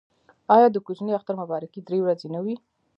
[0.55, 2.55] آیا د کوچني اختر مبارکي درې ورځې نه وي؟